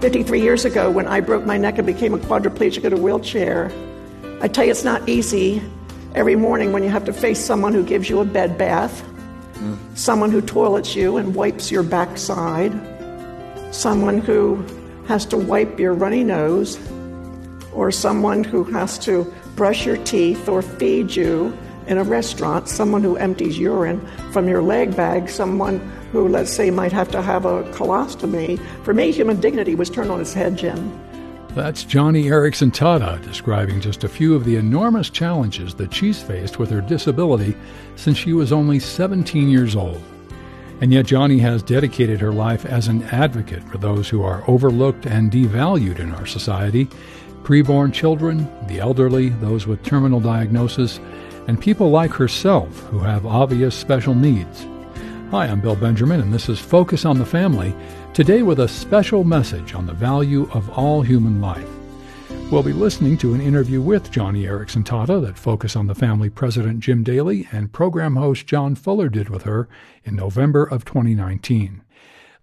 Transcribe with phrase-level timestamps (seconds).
[0.00, 3.70] 53 years ago when I broke my neck and became a quadriplegic in a wheelchair.
[4.40, 5.62] I tell you, it's not easy
[6.14, 9.04] every morning when you have to face someone who gives you a bed bath,
[9.54, 9.76] mm.
[9.98, 12.72] someone who toilets you and wipes your backside,
[13.74, 14.64] someone who
[15.06, 16.78] has to wipe your runny nose,
[17.74, 21.54] or someone who has to brush your teeth or feed you
[21.88, 24.00] in a restaurant, someone who empties urine
[24.32, 25.78] from your leg bag, someone
[26.12, 28.58] who, let's say, might have to have a colostomy.
[28.84, 30.98] For me, human dignity was turned on its head, Jim.
[31.54, 36.58] That's Joni Eareckson Tada describing just a few of the enormous challenges that she's faced
[36.58, 37.56] with her disability
[37.96, 40.02] since she was only 17 years old.
[40.80, 45.06] And yet, Joni has dedicated her life as an advocate for those who are overlooked
[45.06, 46.88] and devalued in our society
[47.42, 51.00] preborn children, the elderly, those with terminal diagnosis,
[51.48, 54.66] and people like herself who have obvious special needs.
[55.30, 57.72] Hi, I'm Bill Benjamin, and this is Focus on the Family,
[58.14, 61.68] today with a special message on the value of all human life.
[62.50, 66.30] We'll be listening to an interview with Joni Eareckson Tada that Focus on the Family
[66.30, 69.68] President Jim Daly and program host John Fuller did with her
[70.02, 71.84] in November of 2019.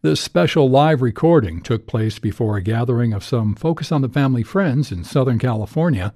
[0.01, 4.43] This special live recording took place before a gathering of some Focus on the Family
[4.43, 6.13] friends in Southern California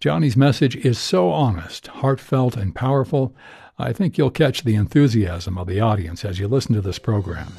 [0.00, 3.36] Joni's message is so honest, heartfelt, and powerful.
[3.80, 7.50] I think you'll catch the enthusiasm of the audience as you listen to this program.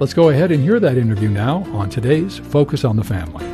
[0.00, 3.44] Let's go ahead and hear that interview now on today's Focus on the Family.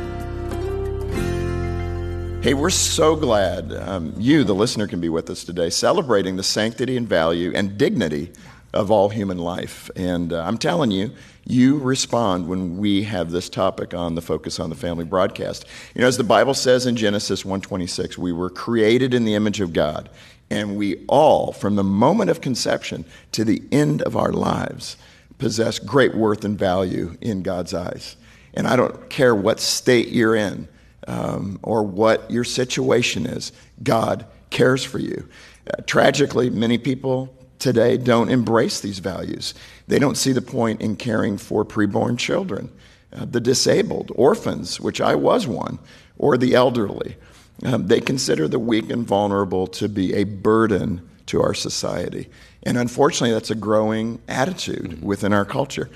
[2.41, 6.43] Hey, we're so glad um, you, the listener, can be with us today, celebrating the
[6.43, 8.31] sanctity and value and dignity
[8.73, 9.91] of all human life.
[9.97, 11.11] And uh, I'm telling you,
[11.45, 16.01] you respond when we have this topic on the focus on the family broadcast you
[16.01, 19.73] know as the bible says in genesis 1.26 we were created in the image of
[19.73, 20.07] god
[20.51, 24.97] and we all from the moment of conception to the end of our lives
[25.39, 28.15] possess great worth and value in god's eyes
[28.53, 30.67] and i don't care what state you're in
[31.07, 33.51] um, or what your situation is
[33.81, 35.27] god cares for you
[35.71, 39.53] uh, tragically many people today don't embrace these values.
[39.87, 42.71] They don't see the point in caring for preborn children,
[43.13, 45.79] uh, the disabled, orphans, which I was one,
[46.17, 47.15] or the elderly.
[47.63, 52.29] Um, they consider the weak and vulnerable to be a burden to our society.
[52.63, 55.89] And unfortunately, that's a growing attitude within our culture.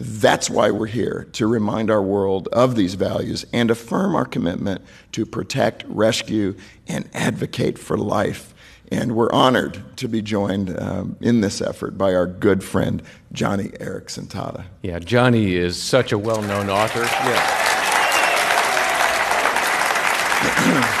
[0.00, 4.82] That's why we're here, to remind our world of these values and affirm our commitment
[5.12, 6.56] to protect, rescue,
[6.88, 8.54] and advocate for life
[8.90, 13.76] and we're honored to be joined um, in this effort by our good friend, Joni
[13.78, 14.64] Eareckson Tada.
[14.82, 17.02] Yeah, Joni is such a well known author.
[17.02, 17.60] Yeah.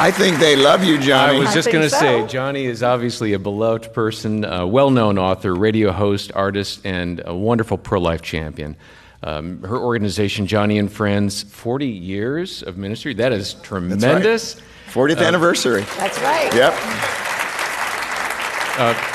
[0.00, 1.12] I think they love you, Joni.
[1.12, 1.98] I was just going to so.
[1.98, 7.20] say, Joni is obviously a beloved person, a well known author, radio host, artist, and
[7.24, 8.76] a wonderful pro life champion.
[9.24, 13.14] Um, her organization, Joni and Friends, 40 years of ministry.
[13.14, 14.54] That is tremendous.
[14.54, 14.64] That's
[14.94, 15.08] right.
[15.10, 15.82] 40th uh, anniversary.
[15.96, 16.54] That's right.
[16.54, 16.74] Yep.
[18.78, 19.07] Uh,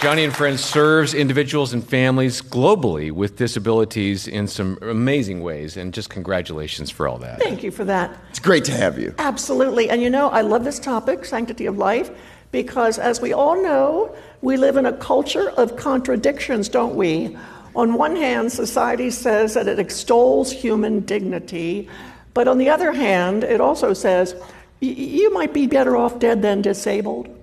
[0.00, 5.92] Joni and Friends serves individuals and families globally with disabilities in some amazing ways, and
[5.92, 7.38] just congratulations for all that.
[7.38, 8.10] Thank you for that.
[8.30, 9.14] It's great to have you.
[9.18, 9.90] Absolutely.
[9.90, 12.10] And you know, I love this topic, sanctity of life,
[12.50, 17.36] because as we all know, we live in a culture of contradictions, don't we?
[17.76, 21.90] On one hand, society says that it extols human dignity,
[22.32, 24.34] but on the other hand, it also says
[24.80, 27.36] you might be better off dead than disabled.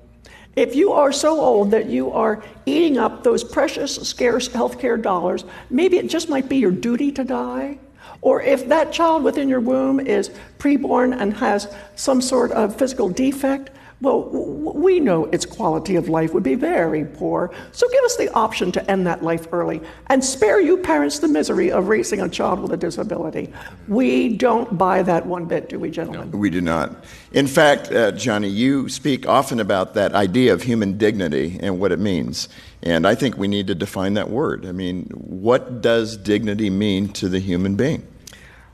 [0.57, 5.45] If you are so old that you are eating up those precious, scarce healthcare dollars,
[5.69, 7.77] maybe it just might be your duty to die.
[8.21, 13.07] Or if that child within your womb is preborn and has some sort of physical
[13.07, 17.51] defect, well, we know its quality of life would be very poor.
[17.71, 21.27] So give us the option to end that life early and spare you parents the
[21.27, 23.51] misery of raising a child with a disability.
[23.87, 26.29] We don't buy that one bit, do we, gentlemen?
[26.29, 27.05] No, we do not.
[27.31, 31.91] In fact, uh, Joni, you speak often about that idea of human dignity and what
[31.91, 32.49] it means.
[32.83, 34.67] And I think we need to define that word.
[34.67, 38.05] I mean, what does dignity mean to the human being?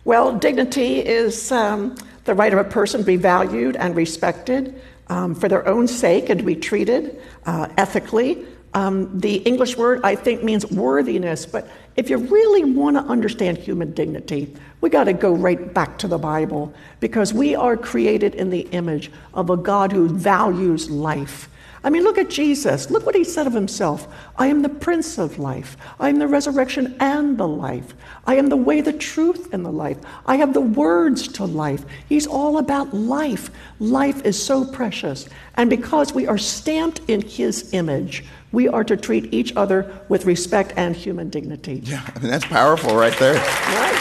[0.03, 1.95] Well, dignity is um,
[2.25, 6.29] the right of a person to be valued and respected um, for their own sake
[6.29, 8.45] and to be treated uh, ethically.
[8.73, 13.57] Um, the English word, I think, means worthiness, but if you really want to understand
[13.57, 18.33] human dignity, we got to go right back to the Bible because we are created
[18.33, 21.49] in the image of a God who values life
[21.85, 22.89] I mean, look at Jesus.
[22.89, 24.07] Look what he said of himself
[24.37, 25.75] I am the Prince of life.
[25.99, 27.93] I am the resurrection and the life.
[28.25, 29.97] I am the way, the truth, and the life.
[30.25, 31.85] I have the words to life.
[32.07, 33.51] He's all about life.
[33.79, 35.27] Life is so precious.
[35.55, 40.25] And because we are stamped in his image, We are to treat each other with
[40.25, 41.81] respect and human dignity.
[41.83, 43.33] Yeah, I mean, that's powerful right there.
[43.33, 43.99] Right.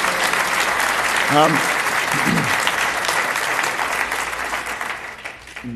[1.32, 1.81] Um,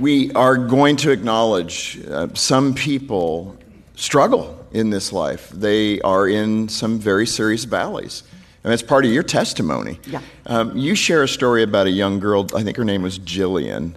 [0.01, 3.57] We are going to acknowledge uh, some people
[3.95, 5.49] struggle in this life.
[5.51, 8.23] They are in some very serious valleys.
[8.65, 10.01] And that's part of your testimony.
[10.07, 10.21] Yeah.
[10.47, 13.95] Um, you share a story about a young girl, I think her name was Jillian,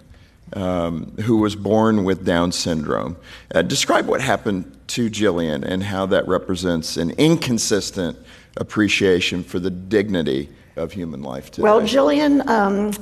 [0.52, 3.16] um, who was born with Down syndrome.
[3.52, 8.16] Uh, describe what happened to Jillian and how that represents an inconsistent
[8.56, 11.62] appreciation for the dignity of human life today.
[11.64, 12.92] Well, Jillian um,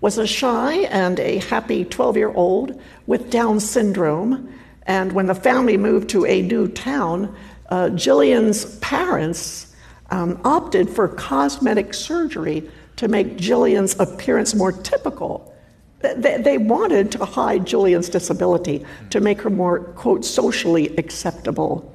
[0.00, 4.52] was a shy and a happy 12 year old with Down syndrome.
[4.82, 7.34] And when the family moved to a new town,
[7.70, 9.74] uh, Jillian's parents
[10.10, 15.52] um, opted for cosmetic surgery to make Jillian's appearance more typical.
[16.00, 21.92] They, they wanted to hide Jillian's disability to make her more, quote, socially acceptable.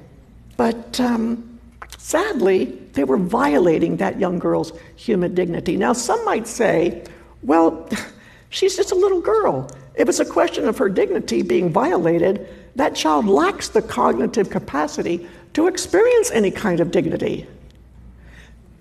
[0.56, 1.60] But um,
[1.98, 5.76] sadly, they were violating that young girl's human dignity.
[5.76, 7.04] Now, some might say,
[7.42, 7.88] well,
[8.50, 9.70] she's just a little girl.
[9.94, 15.28] If it's a question of her dignity being violated, that child lacks the cognitive capacity
[15.54, 17.46] to experience any kind of dignity.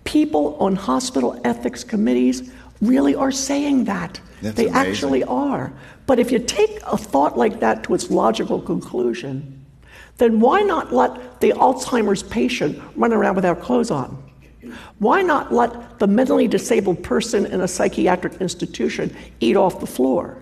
[0.03, 4.19] People on hospital ethics committees really are saying that.
[4.41, 4.87] That's they amazing.
[4.87, 5.73] actually are.
[6.07, 9.65] But if you take a thought like that to its logical conclusion,
[10.17, 14.21] then why not let the Alzheimer's patient run around without clothes on?
[14.99, 20.37] Why not let the mentally disabled person in a psychiatric institution eat off the floor?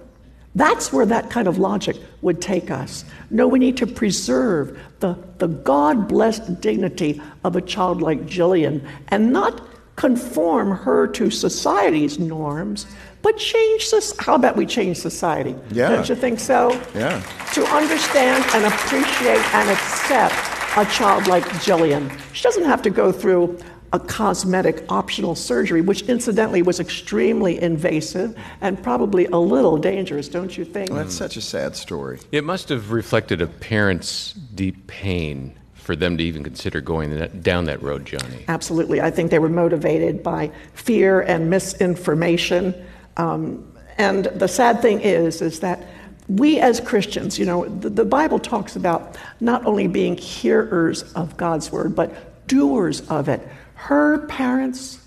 [0.55, 3.05] That's where that kind of logic would take us.
[3.29, 8.85] No, we need to preserve the, the God blessed dignity of a child like Jillian
[9.09, 9.61] and not
[9.95, 12.87] conform her to society's norms,
[13.21, 14.17] but change this.
[14.17, 15.55] How about we change society?
[15.71, 15.89] Yeah.
[15.89, 16.71] Don't you think so?
[16.95, 17.21] Yeah.
[17.53, 20.33] To understand and appreciate and accept
[20.77, 22.09] a child like Jillian.
[22.33, 23.59] She doesn't have to go through
[23.91, 30.57] a cosmetic optional surgery, which incidentally was extremely invasive and probably a little dangerous, don't
[30.57, 30.89] you think?
[30.89, 32.19] Well, that's such a sad story.
[32.31, 37.41] It must have reflected a parent's deep pain for them to even consider going that,
[37.41, 38.47] down that road, Joni.
[38.47, 39.01] Absolutely.
[39.01, 42.75] I think they were motivated by fear and misinformation.
[43.17, 45.87] Um, and the sad thing is, is that
[46.27, 51.35] we as Christians, you know, the, the Bible talks about not only being hearers of
[51.37, 53.47] God's word, but doers of it.
[53.79, 54.99] Her parents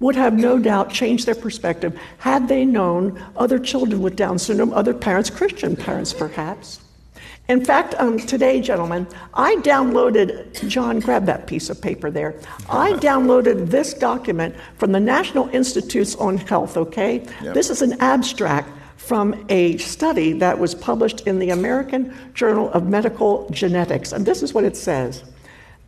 [0.00, 4.72] would have no doubt changed their perspective had they known other children with Down syndrome,
[4.72, 6.80] other parents, Christian parents perhaps.
[7.48, 12.38] In fact, um, today, gentlemen, I downloaded, John, grab that piece of paper there.
[12.68, 17.26] I downloaded this document from the National Institutes on Health, okay?
[17.42, 17.54] Yep.
[17.54, 22.86] This is an abstract from a study that was published in the American Journal of
[22.86, 24.12] Medical Genetics.
[24.12, 25.24] And this is what it says.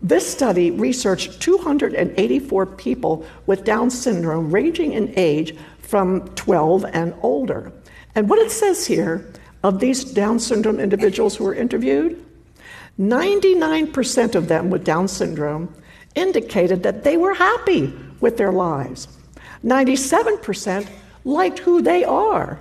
[0.02, 7.72] This study researched 284 people with Down syndrome ranging in age from 12 and older.
[8.14, 9.30] And what it says here
[9.62, 12.24] of these Down syndrome individuals who were interviewed,
[12.98, 15.74] 99% of them with Down syndrome
[16.14, 19.08] indicated that they were happy with their lives.
[19.64, 20.88] 97%
[21.24, 22.58] liked who they are.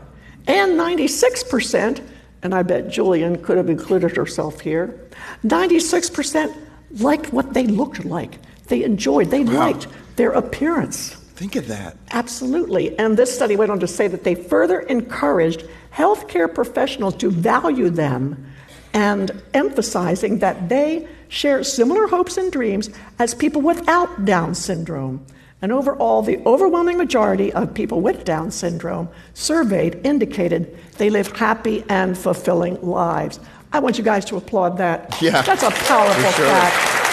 [0.48, 2.02] And 96%,
[2.44, 5.00] and I bet Julian could have included herself here,
[5.46, 6.56] 96%
[6.92, 8.40] liked what they looked like.
[8.68, 11.16] They enjoyed, they liked their appearance.
[11.36, 11.96] Think of that.
[12.12, 12.98] Absolutely.
[13.00, 17.90] And this study went on to say that they further encouraged healthcare professionals to value
[17.90, 18.46] them
[18.94, 25.26] and emphasizing that they share similar hopes and dreams as people without Down syndrome.
[25.62, 31.84] And overall, the overwhelming majority of people with Down syndrome surveyed indicated they live happy
[31.90, 33.40] and fulfilling lives.
[33.72, 35.16] I want you guys to applaud that.
[35.22, 36.46] Yeah, That's a powerful sure.
[36.48, 36.96] fact.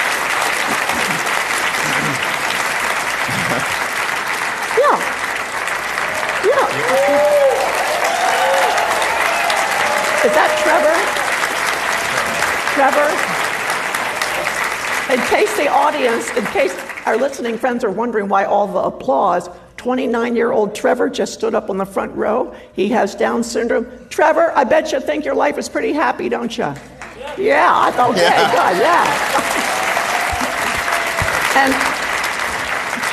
[4.76, 4.98] Yeah.
[6.44, 6.66] Yeah.
[10.26, 10.96] Is that Trevor?
[12.74, 13.10] Trevor?
[15.12, 16.74] In case the audience, in case
[17.06, 19.48] our listening friends are wondering why all the applause,
[19.86, 22.52] 29 year old Trevor just stood up on the front row.
[22.72, 23.86] He has Down syndrome.
[24.08, 26.74] Trevor, I bet you think your life is pretty happy, don't you?
[27.38, 28.50] Yeah, I thought, okay, Yeah.
[28.50, 29.06] good, yeah.
[31.62, 31.72] and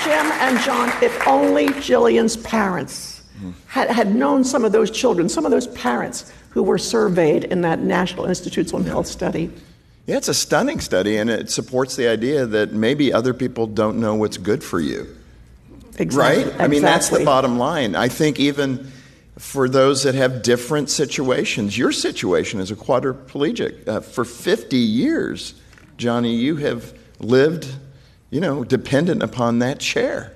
[0.03, 3.21] Jim and John, if only Jillian's parents
[3.67, 7.61] had, had known some of those children, some of those parents who were surveyed in
[7.61, 9.51] that National Institutes on Health study.
[10.07, 13.99] Yeah, it's a stunning study, and it supports the idea that maybe other people don't
[13.99, 15.17] know what's good for you.
[15.97, 16.43] Exactly.
[16.51, 16.61] Right?
[16.61, 17.95] I mean, that's the bottom line.
[17.95, 18.91] I think even
[19.37, 25.55] for those that have different situations, your situation as a quadriplegic uh, for 50 years,
[25.97, 27.73] Joni, you have lived,
[28.29, 30.33] you know, dependent upon that chair.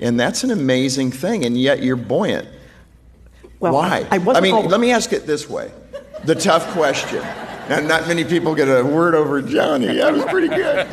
[0.00, 2.48] And that's an amazing thing, and yet you're buoyant.
[3.60, 4.06] Well, Why?
[4.10, 5.70] I, I, wasn't mean, let me ask it this way
[6.24, 7.22] the tough question.
[7.68, 9.96] And not many people get a word over Joni.
[9.96, 10.86] That was pretty good.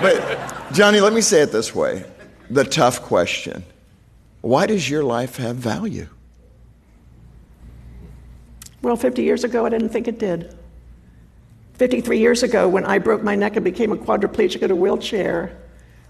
[0.00, 0.38] But,
[0.72, 2.04] Joni, let me say it this way
[2.50, 3.64] the tough question
[4.40, 6.08] Why does your life have value?
[8.82, 10.54] Well, 50 years ago, I didn't think it did.
[11.74, 15.56] 53 years ago, when I broke my neck and became a quadriplegic in a wheelchair,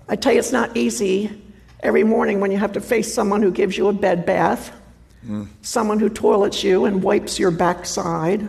[0.09, 1.41] I tell you, it's not easy
[1.81, 4.73] every morning when you have to face someone who gives you a bed bath,
[5.25, 5.45] hmm.
[5.63, 8.49] someone who toilets you and wipes your backside,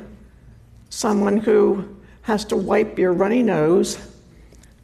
[0.89, 1.87] someone who
[2.23, 3.97] has to wipe your runny nose,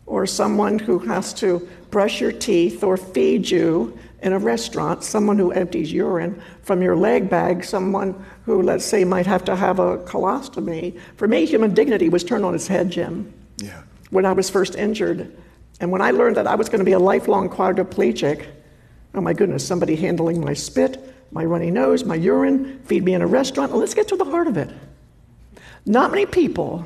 [0.06, 5.38] or someone who has to brush your teeth or feed you in a restaurant, someone
[5.38, 9.80] who empties urine from your leg bag, someone who, let's say, might have to have
[9.80, 11.00] a colostomy.
[11.18, 13.82] For me, human dignity was turned on its head, Jim, Yeah.
[14.12, 15.36] when I was first injured.
[15.80, 18.46] And when I learned that I was going to be a lifelong quadriplegic,
[19.16, 23.22] oh my goodness, somebody handling my spit, my runny nose, my urine, feed me in
[23.22, 23.76] a restaurant.
[23.76, 24.70] Let's get to the heart of it.
[25.86, 26.86] Not many people,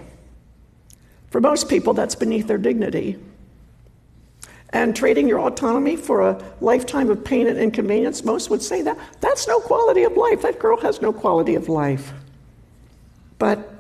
[1.29, 3.17] for most people, that's beneath their dignity.
[4.75, 8.98] And trading your autonomy for a lifetime of pain and inconvenience, most would say that
[9.22, 10.41] that's no quality of life.
[10.41, 12.12] That girl has no quality of life.
[13.39, 13.74] But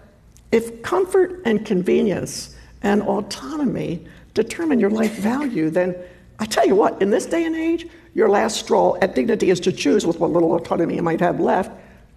[0.53, 5.97] if comfort and convenience and autonomy determine your life value, then
[6.39, 9.59] I tell you what, in this day and age, your last straw at dignity is
[9.59, 11.71] to choose, with what little autonomy you might have left,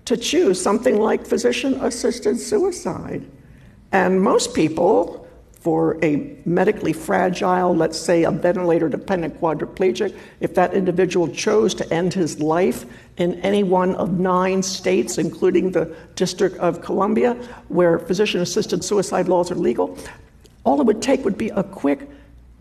[0.04, 3.25] to choose something like physician assisted suicide.
[3.90, 5.27] And most people,
[5.60, 11.92] for a medically fragile, let's say a ventilator dependent quadriplegic, if that individual chose to
[11.92, 12.86] end his life
[13.16, 17.34] in any one of nine states, including the District of Columbia,
[17.68, 19.98] where physician assisted suicide laws are legal,
[20.64, 22.08] all it would take would be a quick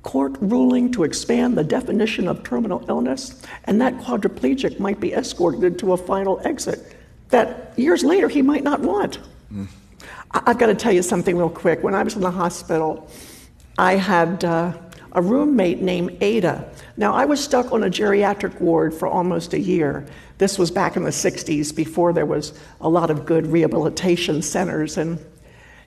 [0.01, 5.77] court ruling to expand the definition of terminal illness, and that quadriplegic might be escorted
[5.77, 6.95] to a final exit
[7.29, 9.19] that years later he might not want.
[9.53, 9.67] I-
[10.31, 11.83] I've got to tell you something real quick.
[11.83, 13.09] When I was in the hospital,
[13.77, 14.73] I had uh,
[15.13, 16.69] a roommate named Ada.
[16.97, 20.05] Now, I was stuck on a geriatric ward for almost a year.
[20.37, 24.97] This was back in the 60s before there was a lot of good rehabilitation centers.
[24.97, 25.19] And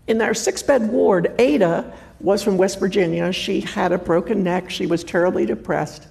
[0.06, 3.32] in our six bed ward, Ada was from West Virginia.
[3.32, 4.70] She had a broken neck.
[4.70, 6.06] She was terribly depressed.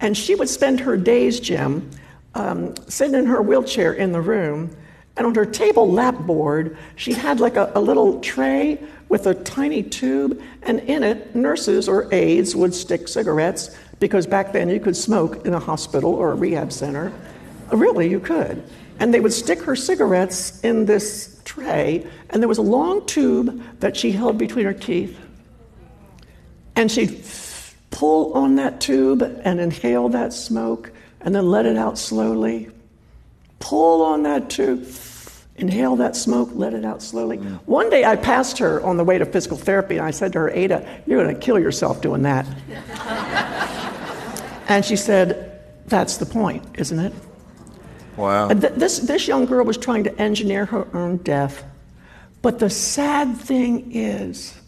[0.00, 1.90] And she would spend her days, Jim,
[2.34, 4.74] um, sitting in her wheelchair in the room.
[5.20, 9.82] And on her table lapboard, she had like a, a little tray with a tiny
[9.82, 10.40] tube.
[10.62, 15.44] And in it, nurses or aides would stick cigarettes because back then you could smoke
[15.44, 17.12] in a hospital or a rehab center.
[17.70, 18.64] Really, you could.
[18.98, 23.62] And they would stick her cigarettes in this tray, and there was a long tube
[23.80, 25.18] that she held between her teeth.
[26.76, 27.22] And she'd
[27.90, 32.70] pull on that tube and inhale that smoke, and then let it out slowly.
[33.58, 34.86] Pull on that tube,
[35.60, 37.36] inhale that smoke, let it out slowly.
[37.66, 40.40] One day I passed her on the way to physical therapy, and I said to
[40.40, 42.46] her, Ada, you're going to kill yourself doing that.
[44.68, 47.12] and she said, That's the point, isn't it?
[48.16, 48.48] Wow.
[48.48, 51.64] And th- this, this young girl was trying to engineer her own death.
[52.42, 54.58] But the sad thing is,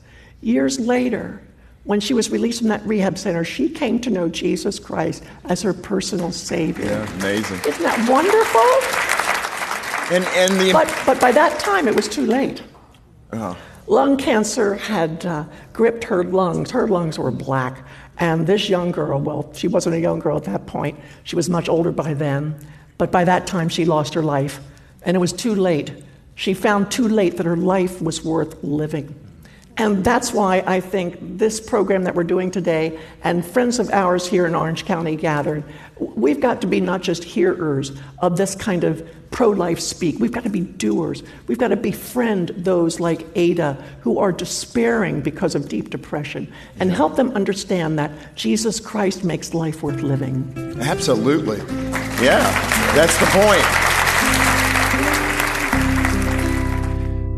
[0.41, 1.43] years later,
[1.85, 5.63] when she was released from that rehab center, she came to know Jesus Christ as
[5.63, 6.85] her personal Savior.
[6.85, 7.61] Yeah, amazing.
[7.67, 9.02] Isn't that wonderful?
[10.11, 10.73] And, and the.
[10.73, 12.63] But, but by that time, it was too late.
[13.33, 13.57] Oh.
[13.87, 16.71] Lung cancer had uh, gripped her lungs.
[16.71, 17.85] Her lungs were black.
[18.19, 20.99] And this young girl, well, she wasn't a young girl at that point.
[21.25, 22.55] She was much older by then.
[22.99, 24.61] But by that time, she lost her life.
[25.03, 25.93] And it was too late.
[26.35, 29.15] She found too late that her life was worth living.
[29.79, 34.27] And that's why I think this program that we're doing today and friends of ours
[34.27, 35.65] here in Orange County gathered,
[35.99, 40.31] we've got to be not just hearers of this kind of pro life speak, we've
[40.31, 41.23] got to be doers.
[41.47, 46.93] We've got to befriend those like Ada who are despairing because of deep depression and
[46.93, 50.77] help them understand that Jesus Christ makes life worth living.
[50.81, 51.59] Absolutely.
[52.23, 52.43] Yeah,
[52.95, 53.92] that's the point.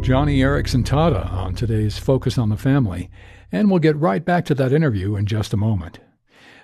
[0.04, 3.08] Joni Eareckson Tada on today's Focus on the Family,
[3.50, 5.98] and we'll get right back to that interview in just a moment.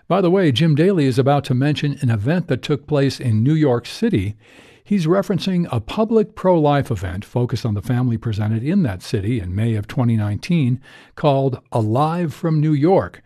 [0.09, 3.43] By the way, Jim Daly is about to mention an event that took place in
[3.43, 4.37] New York City.
[4.85, 9.41] He's referencing a public pro life event focused on the family presented in that city
[9.41, 10.79] in May of 2019
[11.15, 13.23] called Alive from New York.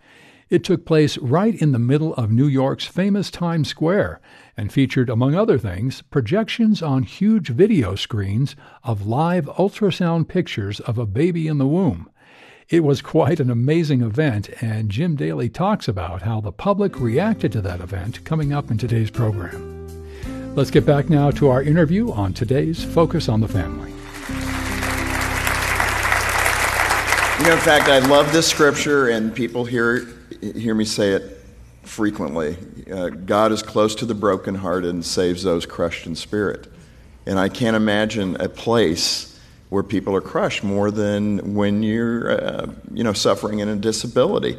[0.49, 4.21] It took place right in the middle of New York's famous Times Square
[4.57, 10.99] and featured, among other things, projections on huge video screens of live ultrasound pictures of
[10.99, 12.09] a baby in the womb.
[12.69, 17.53] It was quite an amazing event, and Jim Daly talks about how the public reacted
[17.53, 19.75] to that event coming up in today's program.
[20.55, 23.91] Let's get back now to our interview on today's Focus on the Family.
[27.39, 30.07] You know, in fact, I love this scripture, and people hear,
[30.41, 31.44] hear me say it
[31.85, 32.57] frequently.
[32.91, 36.67] Uh, God is close to the brokenhearted and saves those crushed in spirit.
[37.27, 39.39] And I can't imagine a place
[39.71, 44.57] where people are crushed more than when you're, uh, you know, suffering in a disability.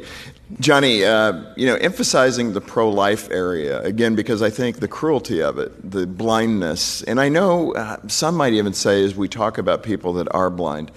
[0.54, 5.58] Joni, uh, you know, emphasizing the pro-life area again because I think the cruelty of
[5.58, 9.82] it, the blindness, and I know uh, some might even say as we talk about
[9.82, 10.92] people that are blind.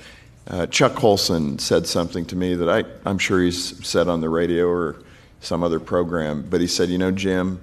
[0.47, 4.29] Uh, Chuck Colson said something to me that I, I'm sure he's said on the
[4.29, 4.97] radio or
[5.41, 7.61] some other program, but he said, you know, Jim,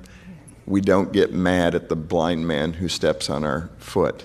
[0.66, 4.24] we don't get mad at the blind man who steps on our foot.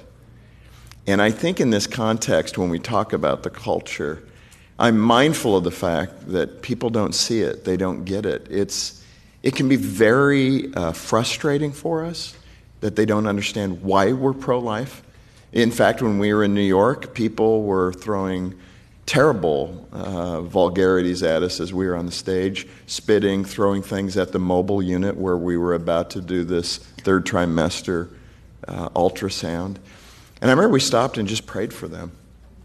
[1.07, 4.23] And I think in this context, when we talk about the culture,
[4.79, 8.47] I'm mindful of the fact that people don't see it, they don't get it.
[8.49, 9.03] It's,
[9.43, 12.35] it can be very uh, frustrating for us
[12.79, 15.03] that they don't understand why we're pro life.
[15.51, 18.57] In fact, when we were in New York, people were throwing
[19.05, 24.31] terrible uh, vulgarities at us as we were on the stage, spitting, throwing things at
[24.31, 28.09] the mobile unit where we were about to do this third trimester
[28.67, 29.77] uh, ultrasound.
[30.41, 32.11] And I remember we stopped and just prayed for them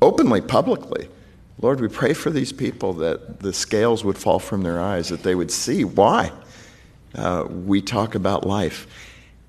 [0.00, 1.08] openly, publicly.
[1.60, 5.22] Lord, we pray for these people that the scales would fall from their eyes, that
[5.22, 6.30] they would see why
[7.14, 8.86] uh, we talk about life.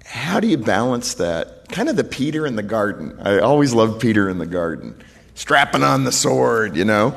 [0.06, 1.68] How do you balance that?
[1.70, 3.18] Kind of the Peter in the garden.
[3.22, 4.96] I always love Peter in the garden,
[5.38, 7.16] strapping on the sword, you know.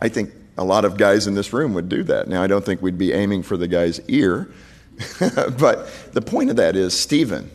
[0.00, 2.28] I think a lot of guys in this room would do that.
[2.28, 4.48] Now, I don't think we'd be aiming for the guy's ear,
[5.58, 7.50] but the point of that is Stephen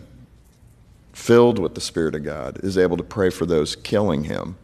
[1.13, 4.57] filled with the Spirit of God, is able to pray for those killing him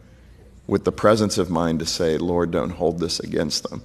[0.66, 3.82] with the presence of mind to say, Lord, don't hold this against them.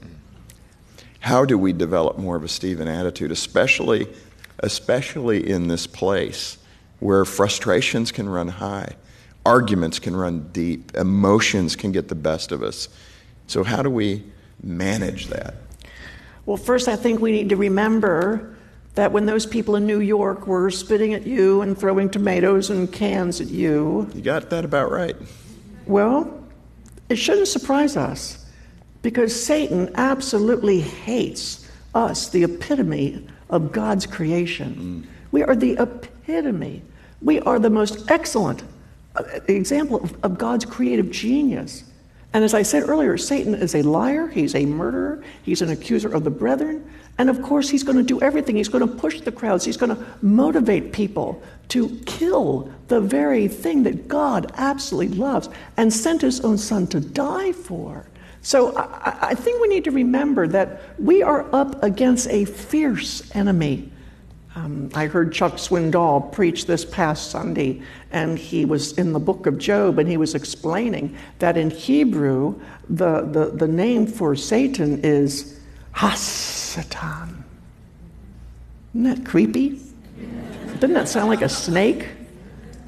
[1.21, 4.07] How do we develop more of a Stephen attitude, especially,
[4.59, 6.57] especially in this place
[6.99, 8.95] where frustrations can run high,
[9.45, 12.89] arguments can run deep, emotions can get the best of us?
[13.47, 14.23] So, how do we
[14.61, 15.55] manage that?
[16.45, 18.55] Well, first, I think we need to remember
[18.95, 22.91] that when those people in New York were spitting at you and throwing tomatoes and
[22.91, 24.09] cans at you.
[24.13, 25.15] You got that about right.
[25.85, 26.43] Well,
[27.09, 28.45] it shouldn't surprise us
[29.01, 35.03] because Satan absolutely hates us, the epitome of God's creation.
[35.05, 35.09] Mm.
[35.31, 36.81] We are the epitome.
[37.21, 38.63] We are the most excellent
[39.17, 41.83] uh, example of, of God's creative genius.
[42.33, 46.13] And as I said earlier, Satan is a liar, he's a murderer, he's an accuser
[46.13, 46.89] of the brethren.
[47.17, 48.57] And of course, he's going to do everything.
[48.57, 49.63] He's going to push the crowds.
[49.63, 55.93] He's going to motivate people to kill the very thing that God absolutely loves and
[55.93, 58.05] sent his own son to die for.
[58.41, 63.33] So I, I think we need to remember that we are up against a fierce
[63.33, 63.91] enemy.
[64.55, 69.47] Um, I heard Chuck Swindoll preach this past Sunday, and he was in the book
[69.47, 75.01] of Job, and he was explaining that in Hebrew, the, the, the name for Satan
[75.03, 75.59] is
[75.91, 76.21] Has.
[76.21, 77.43] Satan.
[78.93, 79.81] Isn't that creepy?
[80.79, 82.07] Doesn't that sound like a snake?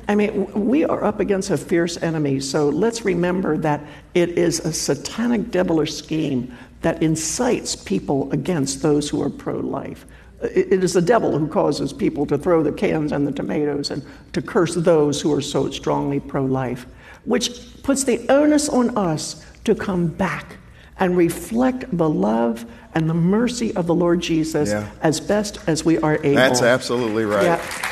[0.07, 3.81] I mean, we are up against a fierce enemy, so let's remember that
[4.13, 10.05] it is a satanic devilish scheme that incites people against those who are pro life.
[10.41, 14.05] It is the devil who causes people to throw the cans and the tomatoes and
[14.33, 16.85] to curse those who are so strongly pro life,
[17.25, 20.57] which puts the onus on us to come back
[20.99, 24.89] and reflect the love and the mercy of the Lord Jesus yeah.
[25.01, 26.35] as best as we are able.
[26.35, 27.43] That's absolutely right.
[27.43, 27.86] Yeah.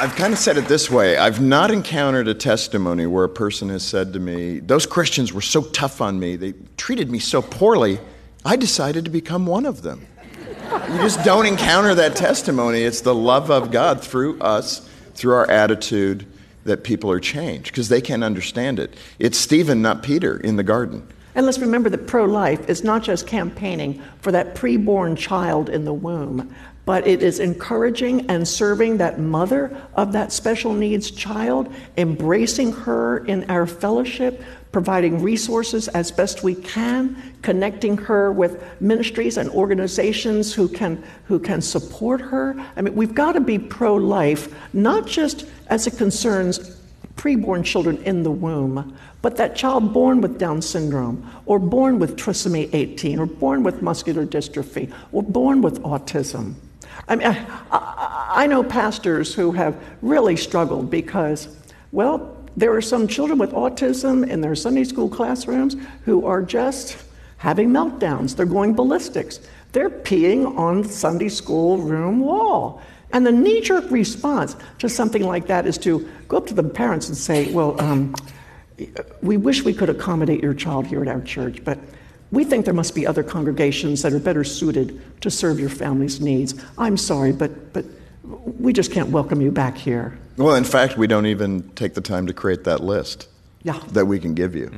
[0.00, 3.68] I've kind of said it this way I've not encountered a testimony where a person
[3.70, 7.42] has said to me, Those Christians were so tough on me, they treated me so
[7.42, 7.98] poorly,
[8.44, 10.06] I decided to become one of them.
[10.88, 12.82] you just don't encounter that testimony.
[12.82, 16.26] It's the love of God through us, through our attitude
[16.62, 18.94] that people are changed because they can't understand it.
[19.18, 21.08] It's Stephen, not Peter, in the garden.
[21.34, 25.84] And let's remember that pro life is not just campaigning for that preborn child in
[25.84, 26.54] the womb,
[26.88, 33.26] but it is encouraging and serving that mother of that special needs child, embracing her
[33.26, 40.54] in our fellowship, providing resources as best we can, connecting her with ministries and organizations
[40.54, 42.56] who can, who can support her.
[42.74, 46.74] I mean, we've got to be pro life, not just as it concerns
[47.16, 52.16] preborn children in the womb, but that child born with Down syndrome, or born with
[52.16, 56.54] trisomy 18, or born with muscular dystrophy, or born with autism.
[57.06, 61.56] I mean, I, I, I know pastors who have really struggled because,
[61.92, 67.04] well, there are some children with autism in their Sunday school classrooms who are just
[67.36, 68.34] having meltdowns.
[68.34, 69.40] They're going ballistics.
[69.72, 72.82] They're peeing on the Sunday school room wall.
[73.12, 76.62] And the knee jerk response to something like that is to go up to the
[76.62, 78.14] parents and say, Well, um,
[79.22, 81.78] we wish we could accommodate your child here at our church, but
[82.30, 86.20] we think there must be other congregations that are better suited to serve your family's
[86.20, 86.54] needs.
[86.76, 87.84] I'm sorry, but, but
[88.24, 90.18] we just can't welcome you back here.
[90.36, 93.28] Well, in fact, we don't even take the time to create that list
[93.64, 93.80] Yeah.
[93.92, 94.70] that we can give you.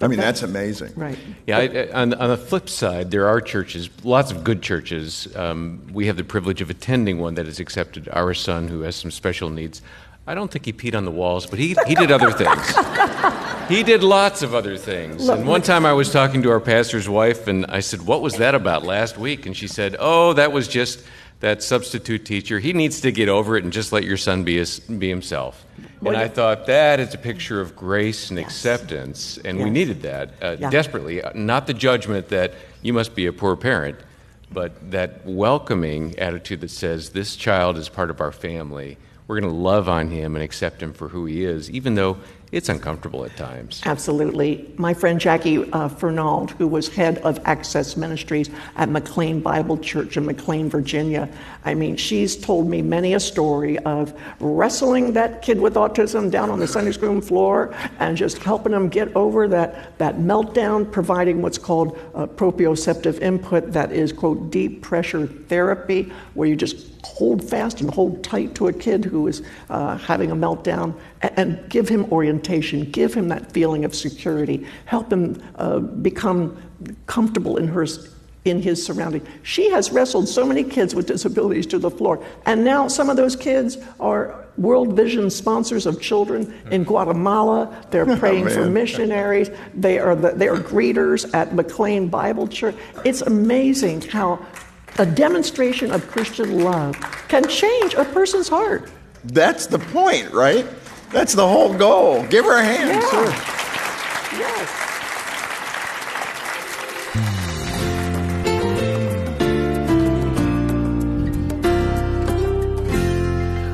[0.00, 0.92] I mean, that's amazing.
[0.94, 1.18] Right.
[1.46, 5.34] Yeah, I, I- on, on the flip side, there are churches, lots of good churches.
[5.34, 8.94] Um, we have the privilege of attending one that has accepted our son who has
[8.96, 9.80] some special needs.
[10.26, 12.74] I don't think he peed on the walls, but he, he did other things.
[13.68, 15.26] he did lots of other things.
[15.26, 18.22] Look, and one time I was talking to our pastor's wife, and I said, What
[18.22, 19.46] was that about last week?
[19.46, 21.02] And she said, Oh, that was just
[21.40, 22.58] that substitute teacher.
[22.58, 25.64] He needs to get over it and just let your son be, his, be himself.
[26.00, 30.02] Well, and I thought that is a picture of grace and acceptance, and we needed
[30.02, 30.70] that uh, Yeah.
[30.70, 31.22] desperately.
[31.22, 33.98] Uh, Not the judgment that you must be a poor parent,
[34.50, 38.96] but that welcoming attitude that says this child is part of our family.
[39.28, 42.16] We're going to love on him and accept him for who he is, even though
[42.50, 43.82] it's uncomfortable at times.
[43.84, 44.72] Absolutely.
[44.76, 50.16] My friend Jackie uh, Fernald, who was head of Access Ministries at McLean Bible Church
[50.16, 51.28] in McLean, Virginia,
[51.64, 56.50] I mean, she's told me many a story of wrestling that kid with autism down
[56.50, 61.42] on the Sunday school floor and just helping him get over that, that meltdown, providing
[61.42, 67.48] what's called uh, proprioceptive input, that is, quote, deep pressure therapy, where you just hold
[67.48, 71.88] fast and hold tight to a kid who is uh, having a meltdown and give
[71.88, 76.60] him orientation, give him that feeling of security, help him uh, become
[77.06, 77.86] comfortable in her
[78.44, 79.26] in his surrounding.
[79.42, 83.16] She has wrestled so many kids with disabilities to the floor, and now some of
[83.16, 87.84] those kids are World Vision sponsors of children in Guatemala.
[87.90, 89.50] They're praying for missionaries.
[89.74, 92.74] They are the, they are greeters at McLean Bible Church.
[93.04, 94.44] It's amazing how
[94.98, 96.96] a demonstration of Christian love
[97.28, 98.90] can change a person's heart.
[99.24, 100.66] That's the point, right?
[101.10, 102.26] That's the whole goal.
[102.26, 103.02] Give her a hand.
[103.02, 103.10] Yeah.
[103.10, 103.24] sir.
[104.38, 104.84] Yes.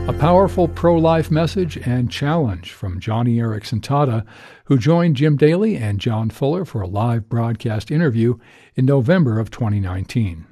[0.06, 4.24] A powerful pro life message and challenge from Joni Eareckson Tada,
[4.66, 8.38] who joined Jim Daly and John Fuller for a live broadcast interview
[8.76, 10.46] in November of 2019.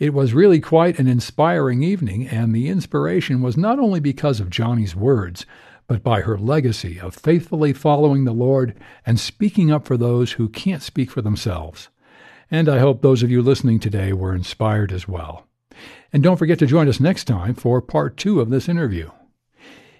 [0.00, 4.50] It was really quite an inspiring evening, and the inspiration was not only because of
[4.50, 5.46] Joni's words,
[5.86, 10.48] but by her legacy of faithfully following the Lord and speaking up for those who
[10.48, 11.88] can't speak for themselves.
[12.50, 15.46] And I hope those of you listening today were inspired as well.
[16.12, 19.10] And don't forget to join us next time for part two of this interview.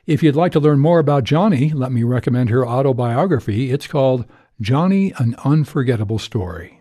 [0.07, 3.71] If you'd like to learn more about Joni, let me recommend her autobiography.
[3.71, 4.27] It's called
[4.61, 6.81] Joni An Unforgettable Story.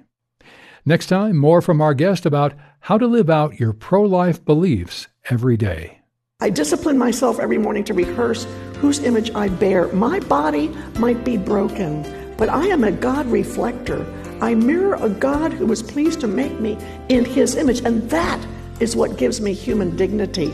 [0.86, 5.08] Next time, more from our guest about how to live out your pro life beliefs
[5.30, 6.01] every day.
[6.44, 8.48] I discipline myself every morning to rehearse
[8.80, 9.88] whose image I bear.
[9.90, 12.02] My body might be broken,
[12.36, 14.04] but I am a God reflector.
[14.42, 18.44] I mirror a God who was pleased to make me in his image, and that
[18.80, 20.52] is what gives me human dignity.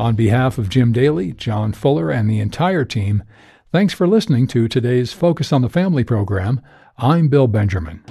[0.00, 3.22] On behalf of Jim Daly, John Fuller, and the entire team,
[3.70, 6.60] thanks for listening to today's Focus on the Family program.
[6.98, 8.02] I'm Bill Benjamin.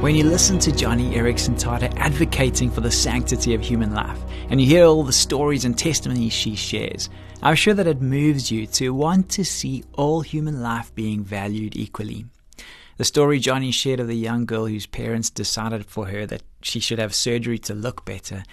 [0.00, 4.58] When you listen to Joni Eareckson Tada advocating for the sanctity of human life, and
[4.58, 7.10] you hear all the stories and testimonies she shares,
[7.42, 11.76] I'm sure that it moves you to want to see all human life being valued
[11.76, 12.24] equally.
[12.96, 16.80] The story Joni shared of the young girl whose parents decided for her that she
[16.80, 18.44] should have surgery to look better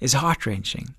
[0.00, 0.94] is heart wrenching.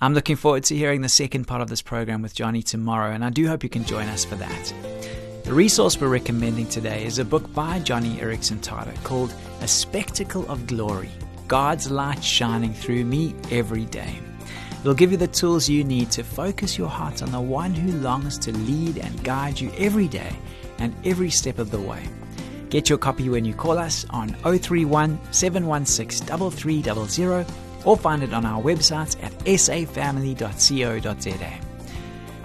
[0.00, 3.22] I'm looking forward to hearing the second part of this program with Joni tomorrow, and
[3.22, 5.17] I do hope you can join us for that.
[5.48, 9.32] The resource we're recommending today is a book by Joni Eareckson Tada called
[9.62, 11.08] A Spectacle of Glory
[11.46, 14.18] God's Light Shining Through Me Every Day.
[14.80, 17.98] It'll give you the tools you need to focus your heart on the one who
[18.00, 20.36] longs to lead and guide you every day
[20.76, 22.06] and every step of the way.
[22.68, 27.46] Get your copy when you call us on 031 716 3300
[27.86, 30.38] or find it on our website at safamily.co.za.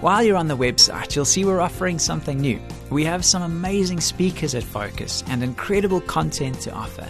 [0.00, 2.60] While you're on the website, you'll see we're offering something new.
[2.90, 7.06] We have some amazing speakers at Focus and incredible content to offer.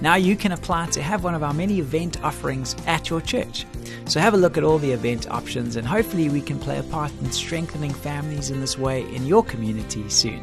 [0.00, 3.64] Now you can apply to have one of our many event offerings at your church.
[4.04, 6.82] So have a look at all the event options and hopefully we can play a
[6.84, 10.42] part in strengthening families in this way in your community soon.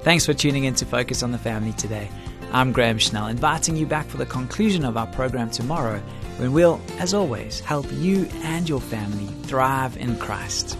[0.00, 2.10] Thanks for tuning in to Focus on the Family today.
[2.52, 6.02] I'm Graham Schnell, inviting you back for the conclusion of our program tomorrow
[6.36, 10.76] when we'll, as always, help you and your family thrive in Christ.